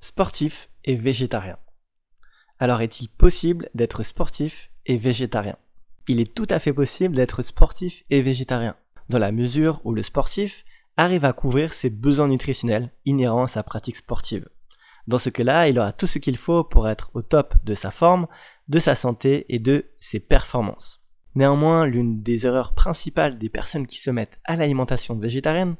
Sportif 0.00 0.68
et 0.84 0.94
végétarien. 0.94 1.56
Alors 2.58 2.82
est-il 2.82 3.08
possible 3.08 3.70
d'être 3.74 4.02
sportif 4.02 4.70
et 4.84 4.98
végétarien? 4.98 5.56
Il 6.06 6.20
est 6.20 6.32
tout 6.34 6.46
à 6.50 6.58
fait 6.58 6.72
possible 6.72 7.16
d'être 7.16 7.42
sportif 7.42 8.04
et 8.10 8.22
végétarien, 8.22 8.76
dans 9.08 9.18
la 9.18 9.32
mesure 9.32 9.80
où 9.84 9.92
le 9.92 10.02
sportif 10.02 10.64
arrive 10.96 11.24
à 11.24 11.32
couvrir 11.32 11.72
ses 11.72 11.90
besoins 11.90 12.28
nutritionnels 12.28 12.92
inhérents 13.04 13.44
à 13.44 13.48
sa 13.48 13.62
pratique 13.62 13.96
sportive. 13.96 14.48
Dans 15.06 15.18
ce 15.18 15.30
cas-là, 15.30 15.68
il 15.68 15.78
aura 15.78 15.92
tout 15.92 16.06
ce 16.06 16.18
qu'il 16.18 16.36
faut 16.36 16.62
pour 16.62 16.88
être 16.88 17.10
au 17.14 17.22
top 17.22 17.54
de 17.64 17.74
sa 17.74 17.90
forme, 17.90 18.26
de 18.68 18.78
sa 18.78 18.94
santé 18.94 19.46
et 19.48 19.58
de 19.58 19.86
ses 19.98 20.20
performances. 20.20 21.02
Néanmoins, 21.34 21.86
l'une 21.86 22.22
des 22.22 22.46
erreurs 22.46 22.74
principales 22.74 23.38
des 23.38 23.48
personnes 23.48 23.86
qui 23.86 23.98
se 23.98 24.10
mettent 24.10 24.40
à 24.44 24.56
l'alimentation 24.56 25.18
végétarienne, 25.18 25.76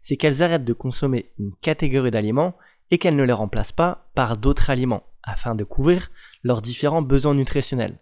c'est 0.00 0.16
qu'elles 0.16 0.42
arrêtent 0.42 0.64
de 0.64 0.72
consommer 0.72 1.30
une 1.38 1.54
catégorie 1.56 2.10
d'aliments 2.10 2.56
et 2.90 2.98
qu'elles 2.98 3.16
ne 3.16 3.24
les 3.24 3.32
remplacent 3.32 3.72
pas 3.72 4.10
par 4.14 4.36
d'autres 4.36 4.70
aliments, 4.70 5.04
afin 5.22 5.54
de 5.54 5.64
couvrir 5.64 6.10
leurs 6.42 6.62
différents 6.62 7.02
besoins 7.02 7.34
nutritionnels. 7.34 7.98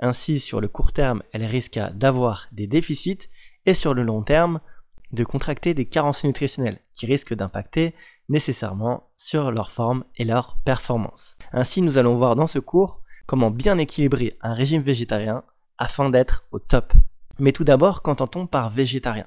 Ainsi, 0.00 0.40
sur 0.40 0.60
le 0.60 0.68
court 0.68 0.92
terme, 0.92 1.22
elles 1.32 1.44
risquent 1.44 1.80
d'avoir 1.94 2.48
des 2.52 2.66
déficits 2.66 3.28
et 3.66 3.74
sur 3.74 3.94
le 3.94 4.02
long 4.02 4.22
terme, 4.22 4.60
de 5.12 5.24
contracter 5.24 5.74
des 5.74 5.84
carences 5.84 6.24
nutritionnelles 6.24 6.80
qui 6.92 7.06
risquent 7.06 7.34
d'impacter 7.34 7.94
nécessairement 8.28 9.10
sur 9.16 9.52
leur 9.52 9.70
forme 9.70 10.04
et 10.16 10.24
leur 10.24 10.56
performance. 10.64 11.38
Ainsi, 11.52 11.82
nous 11.82 11.98
allons 11.98 12.16
voir 12.16 12.36
dans 12.36 12.46
ce 12.46 12.58
cours 12.58 13.02
comment 13.26 13.50
bien 13.50 13.78
équilibrer 13.78 14.36
un 14.42 14.52
régime 14.52 14.82
végétarien 14.82 15.44
afin 15.78 16.10
d'être 16.10 16.44
au 16.50 16.58
top. 16.58 16.92
Mais 17.38 17.52
tout 17.52 17.64
d'abord, 17.64 18.02
qu'entend-on 18.02 18.46
par 18.46 18.70
végétarien? 18.70 19.26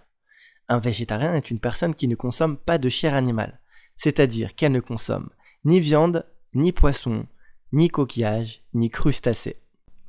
Un 0.70 0.80
végétarien 0.80 1.34
est 1.34 1.50
une 1.50 1.60
personne 1.60 1.96
qui 1.96 2.08
ne 2.08 2.16
consomme 2.16 2.58
pas 2.58 2.78
de 2.78 2.90
chair 2.90 3.14
animale, 3.14 3.60
c'est-à-dire 3.98 4.56
qu'elle 4.56 4.72
ne 4.72 4.80
consomme 4.80 5.30
ni 5.66 5.82
viande, 5.82 6.26
ni 6.54 6.72
poisson, 6.72 7.28
ni 7.74 7.90
coquillage, 7.90 8.64
ni 8.74 8.90
crustacés. 8.90 9.58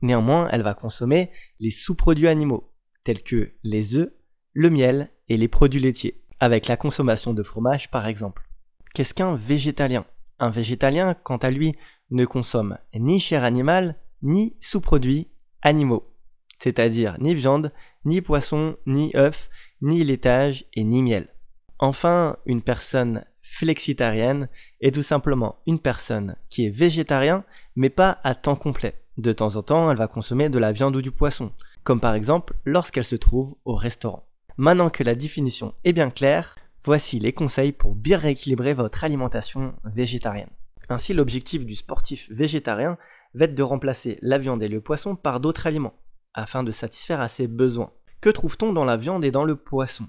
Néanmoins, 0.03 0.49
elle 0.53 0.63
va 0.63 0.75
consommer 0.75 1.31
les 1.59 1.73
sous-produits 1.73 2.29
animaux, 2.29 2.73
tels 3.03 3.25
que 3.25 3.55
les 3.65 3.97
œufs, 3.97 4.13
le 4.53 4.71
miel 4.71 5.11
et 5.29 5.37
les 5.37 5.49
produits 5.49 5.81
laitiers, 5.81 6.23
avec 6.39 6.69
la 6.69 6.77
consommation 6.77 7.35
de 7.35 7.43
fromage 7.43 7.91
par 7.91 8.07
exemple. 8.07 8.49
Qu'est-ce 8.95 9.15
qu'un 9.15 9.35
végétalien? 9.35 10.07
Un 10.39 10.51
végétalien, 10.51 11.15
quant 11.15 11.39
à 11.39 11.51
lui, 11.51 11.75
ne 12.11 12.25
consomme 12.25 12.79
ni 12.95 13.19
chair 13.19 13.43
animale, 13.43 13.97
ni 14.23 14.57
sous-produits 14.61 15.29
animaux, 15.63 16.15
c'est-à-dire 16.61 17.17
ni 17.21 17.35
viande, 17.35 17.73
ni 18.05 18.21
poisson, 18.21 18.77
ni 18.87 19.13
œufs, 19.17 19.51
ni 19.81 20.05
laitage 20.05 20.67
et 20.75 20.85
ni 20.85 21.03
miel. 21.03 21.29
Enfin, 21.81 22.37
une 22.47 22.63
personne 22.63 23.25
flexitarienne 23.51 24.49
est 24.81 24.95
tout 24.95 25.03
simplement 25.03 25.57
une 25.67 25.81
personne 25.81 26.37
qui 26.51 26.67
est 26.67 26.71
végétarien, 26.71 27.45
mais 27.77 27.91
pas 27.91 28.19
à 28.23 28.35
temps 28.35 28.57
complet. 28.57 29.03
De 29.17 29.33
temps 29.33 29.57
en 29.57 29.63
temps, 29.63 29.91
elle 29.91 29.97
va 29.97 30.07
consommer 30.07 30.49
de 30.49 30.59
la 30.59 30.73
viande 30.73 30.95
ou 30.95 31.03
du 31.03 31.11
poisson, 31.11 31.53
comme 31.83 31.99
par 31.99 32.15
exemple 32.15 32.55
lorsqu'elle 32.65 33.05
se 33.05 33.17
trouve 33.17 33.57
au 33.65 33.75
restaurant. 33.75 34.29
Maintenant 34.59 34.91
que 34.91 35.03
la 35.03 35.15
définition 35.15 35.75
est 35.85 35.93
bien 35.93 36.11
claire, 36.11 36.57
voici 36.85 37.19
les 37.19 37.33
conseils 37.33 37.73
pour 37.73 37.95
bien 37.95 38.19
rééquilibrer 38.19 38.75
votre 38.75 39.03
alimentation 39.03 39.75
végétarienne. 39.85 40.51
Ainsi, 40.91 41.15
l'objectif 41.15 41.65
du 41.65 41.75
sportif 41.75 42.31
végétarien 42.31 42.99
va 43.35 43.47
être 43.47 43.55
de 43.55 43.63
remplacer 43.63 44.19
la 44.21 44.39
viande 44.39 44.63
et 44.63 44.69
le 44.69 44.81
poisson 44.81 45.17
par 45.17 45.41
d'autres 45.41 45.67
aliments, 45.67 45.99
afin 46.35 46.63
de 46.63 46.73
satisfaire 46.73 47.21
à 47.21 47.29
ses 47.29 47.49
besoins. 47.49 47.93
Que 48.21 48.31
trouve-t-on 48.31 48.73
dans 48.73 48.85
la 48.85 48.97
viande 48.97 49.25
et 49.25 49.31
dans 49.31 49.45
le 49.45 49.57
poisson? 49.57 50.07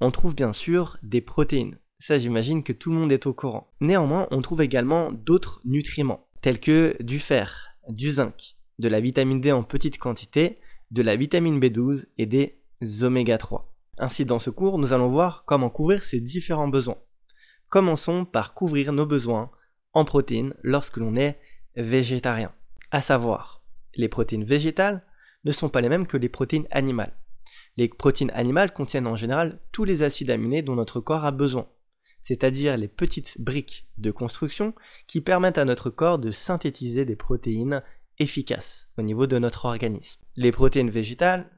On 0.00 0.10
trouve 0.10 0.34
bien 0.34 0.52
sûr 0.52 0.98
des 1.02 1.20
protéines. 1.20 1.78
Ça, 1.98 2.18
j'imagine 2.18 2.62
que 2.62 2.72
tout 2.72 2.90
le 2.90 2.96
monde 2.96 3.12
est 3.12 3.26
au 3.26 3.32
courant. 3.32 3.72
Néanmoins, 3.80 4.28
on 4.30 4.42
trouve 4.42 4.62
également 4.62 5.12
d'autres 5.12 5.60
nutriments, 5.64 6.28
tels 6.42 6.60
que 6.60 6.94
du 7.02 7.18
fer, 7.18 7.70
du 7.88 8.10
zinc, 8.10 8.56
de 8.78 8.88
la 8.88 9.00
vitamine 9.00 9.40
D 9.40 9.50
en 9.50 9.62
petite 9.62 9.98
quantité, 9.98 10.58
de 10.90 11.02
la 11.02 11.16
vitamine 11.16 11.58
B12 11.58 12.06
et 12.18 12.26
des 12.26 12.60
oméga 13.02 13.38
3. 13.38 13.72
Ainsi, 13.98 14.26
dans 14.26 14.38
ce 14.38 14.50
cours, 14.50 14.78
nous 14.78 14.92
allons 14.92 15.08
voir 15.08 15.44
comment 15.46 15.70
couvrir 15.70 16.04
ces 16.04 16.20
différents 16.20 16.68
besoins. 16.68 16.98
Commençons 17.68 18.26
par 18.26 18.52
couvrir 18.52 18.92
nos 18.92 19.06
besoins 19.06 19.50
en 19.94 20.04
protéines 20.04 20.54
lorsque 20.62 20.98
l'on 20.98 21.16
est 21.16 21.40
végétarien. 21.76 22.52
À 22.90 23.00
savoir, 23.00 23.62
les 23.94 24.08
protéines 24.08 24.44
végétales 24.44 25.02
ne 25.44 25.50
sont 25.50 25.70
pas 25.70 25.80
les 25.80 25.88
mêmes 25.88 26.06
que 26.06 26.18
les 26.18 26.28
protéines 26.28 26.68
animales. 26.70 27.16
Les 27.78 27.88
protéines 27.88 28.30
animales 28.34 28.72
contiennent 28.72 29.06
en 29.06 29.16
général 29.16 29.60
tous 29.72 29.84
les 29.84 30.02
acides 30.02 30.30
aminés 30.30 30.62
dont 30.62 30.74
notre 30.74 31.00
corps 31.00 31.24
a 31.24 31.30
besoin, 31.30 31.66
c'est-à-dire 32.26 32.76
les 32.76 32.88
petites 32.88 33.40
briques 33.40 33.86
de 33.98 34.10
construction 34.10 34.74
qui 35.06 35.20
permettent 35.20 35.58
à 35.58 35.64
notre 35.64 35.90
corps 35.90 36.18
de 36.18 36.32
synthétiser 36.32 37.04
des 37.04 37.14
protéines 37.14 37.84
efficaces 38.18 38.90
au 38.98 39.02
niveau 39.02 39.28
de 39.28 39.38
notre 39.38 39.66
organisme. 39.66 40.20
Les 40.34 40.50
protéines 40.50 40.90
végétales 40.90 41.48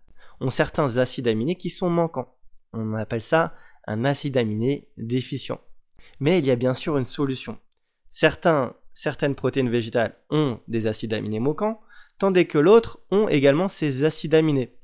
ont 0.40 0.50
certains 0.50 0.98
acides 0.98 1.26
aminés 1.26 1.54
qui 1.54 1.70
sont 1.70 1.88
manquants. 1.88 2.36
On 2.74 2.92
appelle 2.92 3.22
ça 3.22 3.54
un 3.86 4.04
acide 4.04 4.36
aminé 4.36 4.90
déficient. 4.98 5.58
Mais 6.20 6.38
il 6.38 6.44
y 6.44 6.50
a 6.50 6.56
bien 6.56 6.74
sûr 6.74 6.98
une 6.98 7.06
solution. 7.06 7.58
Certaines 8.10 9.34
protéines 9.36 9.70
végétales 9.70 10.18
ont 10.28 10.60
des 10.68 10.86
acides 10.86 11.14
aminés 11.14 11.40
manquants, 11.40 11.80
tandis 12.18 12.46
que 12.46 12.58
l'autre 12.58 13.00
ont 13.10 13.26
également 13.30 13.70
ces 13.70 14.04
acides 14.04 14.34
aminés. 14.34 14.76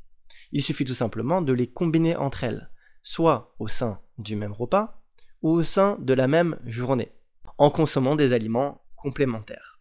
Il 0.50 0.62
suffit 0.62 0.86
tout 0.86 0.94
simplement 0.94 1.42
de 1.42 1.52
les 1.52 1.66
combiner 1.66 2.16
entre 2.16 2.44
elles, 2.44 2.70
soit 3.02 3.54
au 3.58 3.68
sein 3.68 4.00
du 4.16 4.34
même 4.34 4.52
repas, 4.52 5.03
au 5.44 5.62
sein 5.62 5.98
de 6.00 6.14
la 6.14 6.26
même 6.26 6.56
journée, 6.64 7.12
en 7.58 7.68
consommant 7.68 8.16
des 8.16 8.32
aliments 8.32 8.82
complémentaires. 8.96 9.78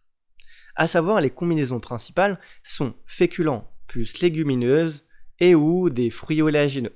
À 0.76 0.86
savoir, 0.86 1.22
les 1.22 1.30
combinaisons 1.30 1.80
principales 1.80 2.38
sont 2.62 2.92
féculents 3.06 3.70
plus 3.86 4.20
légumineuses 4.20 5.06
et 5.40 5.54
ou 5.54 5.88
des 5.88 6.10
fruits 6.10 6.42
oléagineux, 6.42 6.92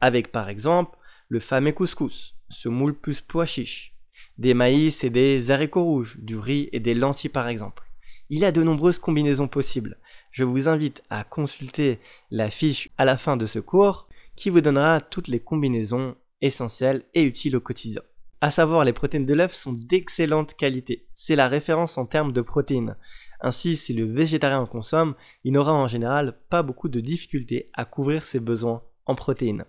avec 0.00 0.32
par 0.32 0.48
exemple 0.48 0.98
le 1.28 1.40
fameux 1.40 1.72
couscous, 1.72 2.36
semoule 2.48 2.94
plus 2.94 3.20
pois 3.20 3.44
chiche, 3.44 3.94
des 4.38 4.54
maïs 4.54 5.04
et 5.04 5.10
des 5.10 5.50
haricots 5.50 5.84
rouges, 5.84 6.16
du 6.20 6.38
riz 6.38 6.70
et 6.72 6.80
des 6.80 6.94
lentilles 6.94 7.28
par 7.28 7.48
exemple. 7.48 7.82
Il 8.30 8.38
y 8.38 8.46
a 8.46 8.52
de 8.52 8.62
nombreuses 8.62 8.98
combinaisons 8.98 9.48
possibles. 9.48 9.98
Je 10.30 10.44
vous 10.44 10.68
invite 10.68 11.02
à 11.10 11.22
consulter 11.22 11.98
la 12.30 12.48
fiche 12.48 12.88
à 12.96 13.04
la 13.04 13.18
fin 13.18 13.36
de 13.36 13.44
ce 13.44 13.58
cours 13.58 14.08
qui 14.36 14.48
vous 14.48 14.62
donnera 14.62 15.02
toutes 15.02 15.28
les 15.28 15.40
combinaisons 15.40 16.16
essentielles 16.40 17.04
et 17.14 17.24
utiles 17.24 17.56
au 17.56 17.60
quotidien. 17.60 18.02
À 18.40 18.50
savoir, 18.50 18.84
les 18.84 18.94
protéines 18.94 19.26
de 19.26 19.34
l'œuf 19.34 19.52
sont 19.52 19.72
d'excellente 19.72 20.54
qualité. 20.54 21.06
C'est 21.12 21.36
la 21.36 21.48
référence 21.48 21.98
en 21.98 22.06
termes 22.06 22.32
de 22.32 22.40
protéines. 22.40 22.96
Ainsi, 23.42 23.76
si 23.76 23.92
le 23.92 24.10
végétarien 24.10 24.60
en 24.60 24.66
consomme, 24.66 25.14
il 25.44 25.52
n'aura 25.52 25.74
en 25.74 25.86
général 25.86 26.38
pas 26.48 26.62
beaucoup 26.62 26.88
de 26.88 27.00
difficultés 27.00 27.70
à 27.74 27.84
couvrir 27.84 28.24
ses 28.24 28.40
besoins 28.40 28.82
en 29.04 29.14
protéines. 29.14 29.66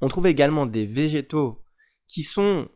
On 0.00 0.08
trouve 0.08 0.26
également 0.26 0.66
des 0.66 0.84
végétaux 0.84 1.62
qui 2.08 2.24
sont 2.24 2.68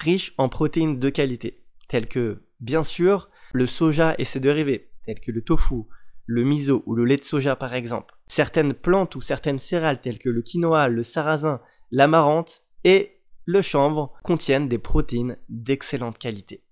riches 0.00 0.34
en 0.36 0.50
protéines 0.50 0.98
de 0.98 1.08
qualité, 1.08 1.64
tels 1.88 2.08
que, 2.08 2.42
bien 2.60 2.82
sûr, 2.82 3.30
le 3.52 3.64
soja 3.64 4.14
et 4.18 4.24
ses 4.24 4.40
dérivés, 4.40 4.90
tels 5.06 5.20
que 5.20 5.32
le 5.32 5.42
tofu, 5.42 5.84
le 6.26 6.44
miso 6.44 6.82
ou 6.86 6.94
le 6.94 7.04
lait 7.04 7.16
de 7.16 7.24
soja 7.24 7.56
par 7.56 7.74
exemple. 7.74 8.14
Certaines 8.26 8.74
plantes 8.74 9.16
ou 9.16 9.20
certaines 9.20 9.58
céréales 9.58 10.00
telles 10.00 10.18
que 10.18 10.28
le 10.28 10.42
quinoa, 10.42 10.88
le 10.88 11.02
sarrasin, 11.02 11.60
l'amarante 11.90 12.63
et 12.84 13.20
le 13.46 13.62
chanvre 13.62 14.12
contiennent 14.22 14.68
des 14.68 14.78
protéines 14.78 15.36
d'excellente 15.48 16.18
qualité. 16.18 16.62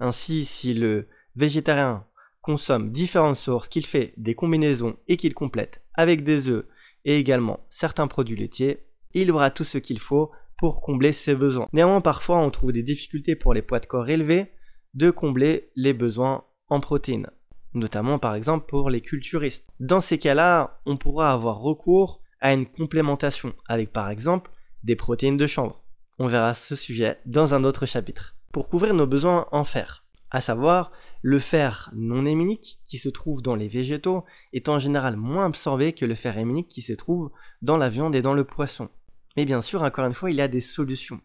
Ainsi, 0.00 0.44
si 0.44 0.74
le 0.74 1.08
végétarien 1.36 2.06
consomme 2.40 2.92
différentes 2.92 3.36
sources, 3.36 3.68
qu'il 3.68 3.84
fait 3.84 4.14
des 4.16 4.34
combinaisons 4.34 4.96
et 5.06 5.16
qu'il 5.16 5.34
complète 5.34 5.82
avec 5.94 6.24
des 6.24 6.48
œufs 6.48 6.66
et 7.04 7.18
également 7.18 7.66
certains 7.68 8.06
produits 8.06 8.36
laitiers, 8.36 8.86
il 9.12 9.30
aura 9.30 9.50
tout 9.50 9.64
ce 9.64 9.78
qu'il 9.78 9.98
faut 9.98 10.30
pour 10.56 10.80
combler 10.80 11.12
ses 11.12 11.34
besoins. 11.34 11.68
Néanmoins, 11.72 12.00
parfois, 12.00 12.38
on 12.38 12.50
trouve 12.50 12.72
des 12.72 12.82
difficultés 12.82 13.36
pour 13.36 13.54
les 13.54 13.62
poids 13.62 13.80
de 13.80 13.86
corps 13.86 14.08
élevés 14.08 14.52
de 14.94 15.10
combler 15.10 15.70
les 15.76 15.92
besoins 15.92 16.44
en 16.68 16.80
protéines, 16.80 17.30
notamment 17.74 18.18
par 18.18 18.34
exemple 18.34 18.66
pour 18.66 18.90
les 18.90 19.00
culturistes. 19.00 19.68
Dans 19.80 20.00
ces 20.00 20.18
cas-là, 20.18 20.80
on 20.86 20.96
pourra 20.96 21.32
avoir 21.32 21.60
recours 21.60 22.20
à 22.40 22.52
une 22.52 22.66
complémentation 22.66 23.52
avec 23.66 23.92
par 23.92 24.10
exemple 24.10 24.50
des 24.84 24.96
protéines 24.96 25.36
de 25.36 25.46
chanvre. 25.46 25.82
On 26.18 26.28
verra 26.28 26.54
ce 26.54 26.74
sujet 26.74 27.18
dans 27.26 27.54
un 27.54 27.64
autre 27.64 27.86
chapitre. 27.86 28.36
Pour 28.52 28.68
couvrir 28.68 28.94
nos 28.94 29.06
besoins 29.06 29.46
en 29.52 29.64
fer, 29.64 30.04
à 30.30 30.40
savoir 30.40 30.92
le 31.22 31.38
fer 31.38 31.90
non 31.94 32.26
héminique 32.26 32.78
qui 32.84 32.98
se 32.98 33.08
trouve 33.08 33.42
dans 33.42 33.54
les 33.54 33.68
végétaux 33.68 34.24
est 34.52 34.68
en 34.68 34.78
général 34.78 35.16
moins 35.16 35.46
absorbé 35.46 35.92
que 35.92 36.04
le 36.04 36.14
fer 36.14 36.36
héminique 36.38 36.68
qui 36.68 36.82
se 36.82 36.92
trouve 36.92 37.30
dans 37.62 37.76
la 37.76 37.88
viande 37.88 38.14
et 38.14 38.22
dans 38.22 38.34
le 38.34 38.44
poisson. 38.44 38.88
Mais 39.36 39.44
bien 39.44 39.62
sûr, 39.62 39.82
encore 39.82 40.06
une 40.06 40.14
fois, 40.14 40.30
il 40.30 40.36
y 40.36 40.42
a 40.42 40.48
des 40.48 40.60
solutions. 40.60 41.20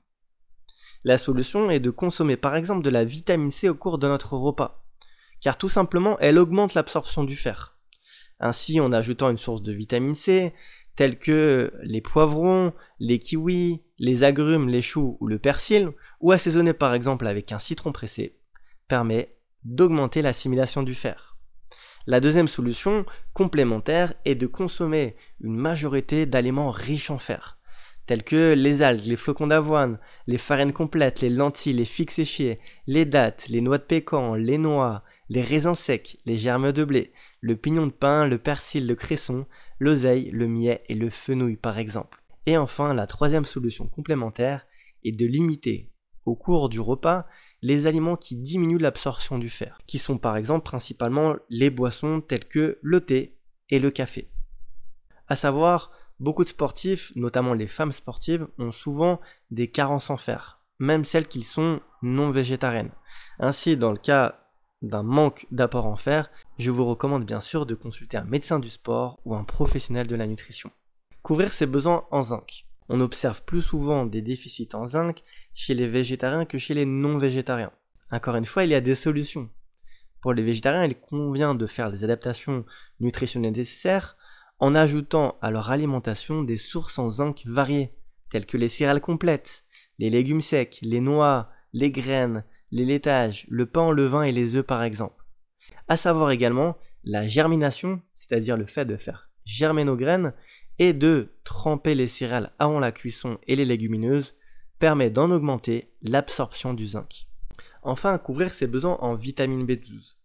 La 1.04 1.18
solution 1.18 1.70
est 1.70 1.80
de 1.80 1.90
consommer 1.90 2.38
par 2.38 2.56
exemple 2.56 2.84
de 2.84 2.90
la 2.90 3.04
vitamine 3.04 3.52
C 3.52 3.68
au 3.68 3.76
cours 3.76 3.98
de 3.98 4.08
notre 4.08 4.38
repas, 4.38 4.86
car 5.42 5.58
tout 5.58 5.70
simplement 5.70 6.18
elle 6.20 6.38
augmente 6.38 6.76
l'absorption 6.76 7.24
du 7.24 7.36
fer. 7.36 7.78
Ainsi, 8.40 8.80
en 8.80 8.94
ajoutant 8.94 9.30
une 9.30 9.38
source 9.38 9.62
de 9.62 9.74
vitamine 9.74 10.16
C, 10.16 10.54
telle 10.96 11.18
que 11.18 11.74
les 11.84 12.02
poivrons, 12.02 12.74
les 13.00 13.20
kiwis, 13.20 13.82
les 13.98 14.24
agrumes, 14.24 14.70
les 14.70 14.82
choux 14.82 15.18
ou 15.20 15.28
le 15.28 15.40
persil, 15.40 15.92
ou 16.20 16.32
assaisonner 16.32 16.74
par 16.74 16.94
exemple 16.94 17.28
avec 17.28 17.52
un 17.52 17.60
citron 17.60 17.92
pressé, 17.92 18.38
permet 18.88 19.36
d'augmenter 19.64 20.22
l'assimilation 20.22 20.84
du 20.84 20.94
fer. 20.94 21.38
La 22.06 22.20
deuxième 22.20 22.50
solution, 22.50 23.06
complémentaire, 23.34 24.14
est 24.26 24.36
de 24.36 24.46
consommer 24.46 25.16
une 25.40 25.56
majorité 25.56 26.26
d'aliments 26.26 26.70
riches 26.70 27.10
en 27.10 27.18
fer, 27.18 27.58
tels 28.06 28.24
que 28.24 28.54
les 28.54 28.82
algues, 28.82 29.06
les 29.06 29.16
flocons 29.16 29.48
d'avoine, 29.48 30.00
les 30.28 30.38
farines 30.38 30.74
complètes, 30.74 31.22
les 31.22 31.30
lentilles, 31.30 31.74
les 31.74 31.86
figues 31.86 32.12
séchées, 32.12 32.60
les 32.88 33.06
dattes, 33.06 33.48
les 33.48 33.62
noix 33.62 33.78
de 33.78 33.84
pécan, 33.84 34.36
les 34.36 34.58
noix, 34.58 35.04
les 35.30 35.42
raisins 35.42 35.76
secs, 35.76 36.18
les 36.26 36.38
germes 36.38 36.74
de 36.74 36.84
blé, 36.84 37.14
le 37.40 37.56
pignon 37.56 37.88
de 37.88 37.92
pain, 37.92 38.28
le 38.28 38.38
persil, 38.38 38.86
le 38.86 38.96
cresson, 38.96 39.46
l'oseille, 39.84 40.32
le 40.32 40.48
millet 40.48 40.84
et 40.88 40.96
le 40.96 41.10
fenouil 41.10 41.58
par 41.58 41.78
exemple. 41.78 42.24
Et 42.46 42.58
enfin, 42.58 42.94
la 42.94 43.08
troisième 43.08 43.46
solution 43.46 43.88
complémentaire 43.88 44.66
est 45.04 45.12
de 45.12 45.26
limiter 45.26 45.92
au 46.26 46.36
cours 46.36 46.70
du 46.70 46.80
repas 46.80 47.26
les 47.62 47.86
aliments 47.86 48.16
qui 48.16 48.36
diminuent 48.36 48.80
l'absorption 48.80 49.38
du 49.38 49.50
fer, 49.50 49.80
qui 49.88 49.98
sont 49.98 50.18
par 50.18 50.38
exemple 50.38 50.66
principalement 50.66 51.36
les 51.50 51.70
boissons 51.70 52.22
telles 52.22 52.48
que 52.48 52.80
le 52.82 53.02
thé 53.02 53.38
et 53.70 53.80
le 53.80 53.92
café. 53.92 54.30
À 55.28 55.36
savoir, 55.36 55.92
beaucoup 56.20 56.44
de 56.44 56.50
sportifs, 56.50 57.14
notamment 57.16 57.54
les 57.54 57.68
femmes 57.68 57.92
sportives, 57.92 58.48
ont 58.58 58.72
souvent 58.72 59.20
des 59.52 59.70
carences 59.70 60.10
en 60.10 60.18
fer, 60.18 60.60
même 60.80 61.06
celles 61.06 61.28
qui 61.28 61.44
sont 61.44 61.82
non 62.02 62.32
végétariennes. 62.32 62.92
Ainsi, 63.40 63.78
dans 63.78 63.92
le 63.92 63.98
cas 63.98 64.40
d'un 64.82 65.04
manque 65.04 65.48
d'apport 65.52 65.86
en 65.86 65.96
fer, 65.96 66.30
je 66.60 66.72
vous 66.72 66.86
recommande 66.86 67.26
bien 67.26 67.40
sûr 67.40 67.66
de 67.66 67.74
consulter 67.74 68.18
un 68.18 68.26
médecin 68.26 68.60
du 68.60 68.70
sport 68.70 69.20
ou 69.26 69.36
un 69.36 69.44
professionnel 69.44 70.08
de 70.08 70.16
la 70.16 70.28
nutrition. 70.28 70.72
Couvrir 71.22 71.52
ses 71.52 71.66
besoins 71.66 72.06
en 72.12 72.22
zinc. 72.22 72.66
On 72.90 73.02
observe 73.02 73.44
plus 73.44 73.62
souvent 73.62 74.06
des 74.06 74.22
déficits 74.22 74.70
en 74.74 74.86
zinc 74.86 75.24
chez 75.54 75.74
les 75.74 75.88
végétariens 75.88 76.46
que 76.46 76.58
chez 76.58 76.74
les 76.74 76.86
non-végétariens. 76.86 77.72
Encore 78.12 78.36
une 78.36 78.46
fois, 78.46 78.66
il 78.66 78.72
y 78.72 78.76
a 78.76 78.82
des 78.82 78.96
solutions. 78.96 79.50
Pour 80.22 80.34
les 80.34 80.44
végétariens, 80.44 80.86
il 80.86 80.96
convient 80.96 81.56
de 81.56 81.66
faire 81.66 81.92
des 81.92 82.04
adaptations 82.04 82.66
nutritionnelles 83.00 83.54
nécessaires 83.54 84.16
en 84.60 84.76
ajoutant 84.76 85.38
à 85.42 85.50
leur 85.50 85.72
alimentation 85.72 86.44
des 86.44 86.58
sources 86.58 87.00
en 87.00 87.10
zinc 87.10 87.44
variées, 87.46 87.94
telles 88.30 88.46
que 88.46 88.58
les 88.58 88.68
céréales 88.68 89.02
complètes, 89.02 89.64
les 89.98 90.10
légumes 90.10 90.42
secs, 90.42 90.80
les 90.82 91.00
noix, 91.00 91.50
les 91.74 91.92
graines, 91.92 92.46
les 92.72 92.86
laitages, 92.86 93.46
le 93.50 93.66
pain, 93.66 93.92
le 93.92 94.06
vin 94.06 94.24
et 94.24 94.32
les 94.32 94.56
œufs 94.56 94.66
par 94.66 94.84
exemple. 94.84 95.23
À 95.88 95.98
savoir 95.98 96.32
également 96.32 96.78
la 97.04 97.28
germination, 97.28 98.02
c'est-à-dire 98.14 98.58
le 98.58 98.66
fait 98.66 98.86
de 98.86 98.98
faire 98.98 99.30
germer 99.46 99.84
nos 99.84 99.98
graines, 99.98 100.34
et 100.80 100.94
de 100.94 101.34
tremper 101.44 101.96
les 101.96 102.08
céréales 102.08 102.52
avant 102.60 102.80
la 102.80 102.92
cuisson 102.92 103.38
et 103.48 103.56
les 103.56 103.66
légumineuses 103.66 104.36
permet 104.80 105.10
d'en 105.10 105.32
augmenter 105.32 105.94
l'absorption 106.02 106.74
du 106.74 106.86
zinc. 106.86 107.28
Enfin, 107.84 108.18
couvrir 108.18 108.54
ses 108.54 108.68
besoins 108.68 108.98
en 109.02 109.16
vitamine 109.16 109.66
B12. 109.66 110.16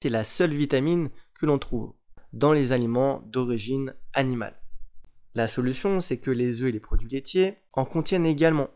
C'est 0.00 0.08
la 0.08 0.24
seule 0.24 0.54
vitamine 0.54 1.10
que 1.34 1.46
l'on 1.46 1.58
trouve 1.58 1.94
dans 2.32 2.52
les 2.52 2.72
aliments 2.72 3.22
d'origine 3.26 3.94
animale. 4.12 4.60
La 5.34 5.46
solution, 5.46 6.00
c'est 6.00 6.18
que 6.18 6.30
les 6.30 6.62
œufs 6.62 6.68
et 6.68 6.72
les 6.72 6.80
produits 6.80 7.08
laitiers 7.08 7.58
en 7.72 7.84
contiennent 7.84 8.26
également. 8.26 8.70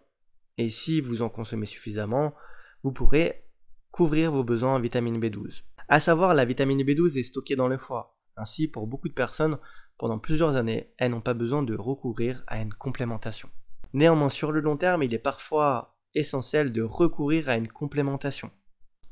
Et 0.59 0.71
si 0.71 1.01
vous 1.01 1.23
en 1.23 1.29
consommez 1.29 1.67
suffisamment, 1.67 2.35
vous 2.83 2.93
pourrez 2.93 3.45
couvrir 3.91 4.33
vos 4.33 4.45
besoins 4.45 4.75
en 4.75 4.81
vitamine 4.81 5.21
B12. 5.21 5.63
À 5.93 6.01
savoir, 6.01 6.33
la 6.33 6.47
vitamine 6.47 6.83
B12 6.83 7.19
est 7.19 7.23
stockée 7.23 7.55
dans 7.55 7.69
le 7.69 7.77
foie. 7.77 8.17
Ainsi, 8.39 8.67
pour 8.67 8.87
beaucoup 8.87 9.11
de 9.11 9.13
personnes, 9.13 9.59
pendant 9.99 10.19
plusieurs 10.19 10.57
années, 10.57 10.95
elles 10.97 11.11
n'ont 11.11 11.21
pas 11.21 11.35
besoin 11.35 11.63
de 11.63 11.77
recourir 11.77 12.43
à 12.47 12.63
une 12.63 12.73
complémentation. 12.73 13.51
Néanmoins, 13.93 14.31
sur 14.31 14.53
le 14.53 14.61
long 14.61 14.79
terme, 14.79 15.03
il 15.03 15.13
est 15.13 15.19
parfois 15.19 15.99
essentiel 16.15 16.73
de 16.73 16.81
recourir 16.81 17.51
à 17.51 17.59
une 17.59 17.69
complémentation. 17.69 18.51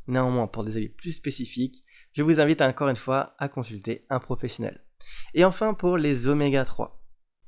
Néanmoins, 0.06 0.46
pour 0.46 0.64
des 0.64 0.78
avis 0.78 0.88
plus 0.88 1.12
spécifiques, 1.12 1.84
je 2.14 2.22
vous 2.22 2.40
invite 2.40 2.62
encore 2.62 2.88
une 2.88 2.96
fois 2.96 3.34
à 3.36 3.50
consulter 3.50 4.06
un 4.08 4.18
professionnel. 4.18 4.82
Et 5.34 5.44
enfin, 5.44 5.74
pour 5.74 5.98
les 5.98 6.28
oméga 6.28 6.64
3. 6.64 6.98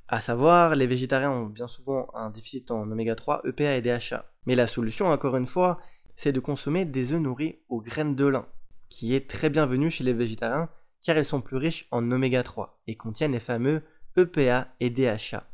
À 0.09 0.21
savoir, 0.21 0.77
les 0.77 0.87
végétariens 0.87 1.33
ont 1.33 1.47
bien 1.47 1.69
souvent 1.69 2.11
un 2.13 2.29
déficit 2.29 2.71
en 2.71 2.83
oméga 2.83 3.15
3, 3.15 3.41
EPA 3.47 3.77
et 3.77 3.81
DHA. 3.81 4.31
Mais 4.45 4.57
la 4.57 4.67
solution, 4.67 5.07
encore 5.07 5.37
une 5.37 5.47
fois, 5.47 5.81
c'est 6.17 6.33
de 6.33 6.41
consommer 6.41 6.85
des 6.85 7.15
œufs 7.15 7.21
nourris 7.23 7.61
aux 7.71 7.81
graines 7.81 8.15
de 8.15 8.27
lin, 8.27 8.47
qui 8.93 9.15
est 9.15 9.29
très 9.29 9.49
bienvenu 9.49 9.91
chez 9.91 10.05
les 10.05 10.13
végétariens 10.13 10.69
car 11.01 11.17
elles 11.17 11.25
sont 11.25 11.41
plus 11.41 11.57
riches 11.57 11.89
en 11.91 12.13
oméga 12.13 12.43
3 12.43 12.83
et 12.87 12.95
contiennent 12.95 13.33
les 13.33 13.41
fameux 13.41 13.83
EPA 14.19 14.69
et 14.81 14.91
DHA. 14.91 15.49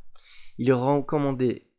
Il 0.59 0.69
est 0.69 0.73
recommandé 0.73 1.71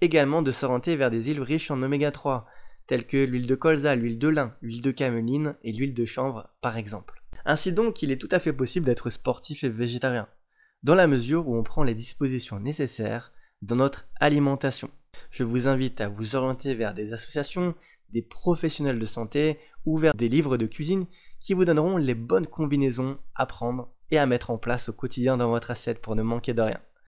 également 0.00 0.42
de 0.42 0.52
s'orienter 0.52 0.94
vers 0.94 1.10
des 1.10 1.24
huiles 1.24 1.42
riches 1.42 1.72
en 1.72 1.82
oméga 1.82 2.12
3, 2.12 2.46
telles 2.86 3.04
que 3.04 3.16
l'huile 3.16 3.48
de 3.48 3.56
colza, 3.56 3.96
l'huile 3.96 4.20
de 4.20 4.28
lin, 4.28 4.54
l'huile 4.62 4.80
de 4.80 4.92
cameline 4.92 5.56
et 5.64 5.72
l'huile 5.72 5.92
de 5.92 6.04
chanvre 6.04 6.50
par 6.60 6.76
exemple. 6.76 7.20
Ainsi 7.44 7.72
donc, 7.72 8.00
il 8.02 8.12
est 8.12 8.18
tout 8.18 8.28
à 8.30 8.38
fait 8.38 8.52
possible 8.52 8.86
d'être 8.86 9.10
sportif 9.10 9.64
et 9.64 9.68
végétarien, 9.68 10.28
dans 10.84 10.94
la 10.94 11.08
mesure 11.08 11.48
où 11.48 11.56
on 11.56 11.64
prend 11.64 11.82
les 11.82 11.96
dispositions 11.96 12.60
nécessaires 12.60 13.32
dans 13.60 13.76
notre 13.76 14.08
alimentation. 14.20 14.88
Je 15.32 15.42
vous 15.42 15.66
invite 15.66 16.00
à 16.00 16.08
vous 16.08 16.36
orienter 16.36 16.76
vers 16.76 16.94
des 16.94 17.12
associations, 17.12 17.74
des 18.10 18.22
professionnels 18.22 19.00
de 19.00 19.06
santé 19.06 19.58
ou 19.88 19.96
vers 19.96 20.14
des 20.14 20.28
livres 20.28 20.58
de 20.58 20.66
cuisine 20.66 21.06
qui 21.40 21.54
vous 21.54 21.64
donneront 21.64 21.96
les 21.96 22.14
bonnes 22.14 22.46
combinaisons 22.46 23.16
à 23.34 23.46
prendre 23.46 23.88
et 24.10 24.18
à 24.18 24.26
mettre 24.26 24.50
en 24.50 24.58
place 24.58 24.90
au 24.90 24.92
quotidien 24.92 25.38
dans 25.38 25.48
votre 25.48 25.70
assiette 25.70 26.02
pour 26.02 26.14
ne 26.14 26.22
manquer 26.22 26.52
de 26.52 26.60
rien. 26.60 26.78